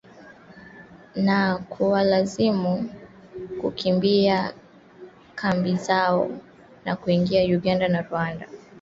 na 1.15 1.57
kuwalazimu 1.57 2.89
kukimbia 3.61 4.53
kambi 5.35 5.75
zao 5.75 6.31
na 6.85 6.95
kuingia 6.95 7.55
Uganda 7.57 7.87
na 7.87 8.01
Rwanda 8.01 8.47